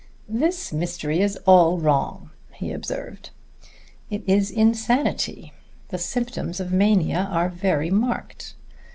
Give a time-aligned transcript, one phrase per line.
[0.27, 3.29] "This mystery is all wrong," he observed.
[4.09, 5.53] "It is insanity.
[5.89, 8.55] The symptoms of mania are very marked.